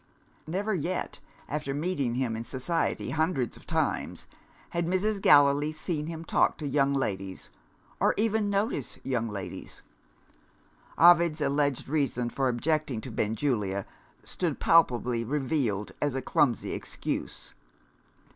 Never 0.47 0.73
yet, 0.73 1.19
after 1.47 1.75
meeting 1.75 2.15
him 2.15 2.35
in 2.35 2.43
society 2.43 3.11
hundreds 3.11 3.55
of 3.55 3.67
times, 3.67 4.25
had 4.71 4.87
Mrs. 4.87 5.21
Gallilee 5.21 5.71
seen 5.73 6.07
him 6.07 6.25
talk 6.25 6.57
to 6.57 6.67
young 6.67 6.95
ladies 6.95 7.51
or 7.99 8.15
even 8.17 8.49
notice 8.49 8.97
young 9.03 9.29
ladies. 9.29 9.83
Ovid's 10.97 11.39
alleged 11.39 11.87
reason 11.87 12.31
for 12.31 12.47
objecting 12.49 12.99
to 13.01 13.11
Benjulia 13.11 13.85
stood 14.23 14.59
palpably 14.59 15.23
revealed 15.23 15.91
as 16.01 16.15
a 16.15 16.21
clumsy 16.23 16.73
excuse. 16.73 17.53